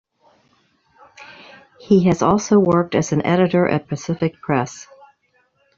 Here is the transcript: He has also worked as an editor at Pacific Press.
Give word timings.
He 1.79 2.05
has 2.05 2.23
also 2.23 2.57
worked 2.57 2.95
as 2.95 3.11
an 3.13 3.23
editor 3.23 3.67
at 3.67 3.87
Pacific 3.87 4.41
Press. 4.41 4.87